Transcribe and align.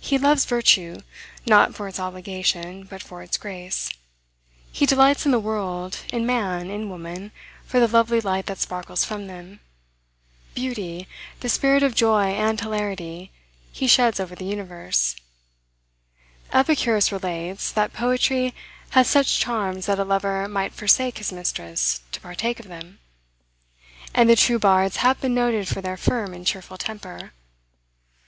He 0.00 0.18
loves 0.18 0.44
virtue, 0.44 1.02
not 1.46 1.72
for 1.76 1.86
its 1.86 2.00
obligation, 2.00 2.82
but 2.82 3.00
for 3.00 3.22
its 3.22 3.36
grace: 3.38 3.88
he 4.72 4.86
delights 4.86 5.24
in 5.24 5.30
the 5.30 5.38
world, 5.38 5.98
in 6.12 6.26
man, 6.26 6.68
in 6.68 6.90
woman, 6.90 7.30
for 7.64 7.78
the 7.78 7.86
lovely 7.86 8.20
light 8.20 8.46
that 8.46 8.58
sparkles 8.58 9.04
from 9.04 9.28
them. 9.28 9.60
Beauty, 10.52 11.06
the 11.38 11.48
spirit 11.48 11.84
of 11.84 11.94
joy 11.94 12.30
and 12.32 12.58
hilarity, 12.58 13.30
he 13.70 13.86
sheds 13.86 14.18
over 14.18 14.34
the 14.34 14.44
universe. 14.44 15.14
Epicurus 16.52 17.12
relates, 17.12 17.70
that 17.70 17.92
poetry 17.92 18.54
hath 18.90 19.06
such 19.06 19.38
charms 19.38 19.86
that 19.86 20.00
a 20.00 20.04
lover 20.04 20.48
might 20.48 20.72
forsake 20.74 21.18
his 21.18 21.30
mistress 21.30 22.00
to 22.10 22.20
partake 22.20 22.58
of 22.58 22.66
them. 22.66 22.98
And 24.12 24.28
the 24.28 24.34
true 24.34 24.58
bards 24.58 24.96
have 24.96 25.20
been 25.20 25.34
noted 25.34 25.68
for 25.68 25.80
their 25.80 25.96
firm 25.96 26.34
and 26.34 26.44
cheerful 26.44 26.78
temper. 26.78 27.30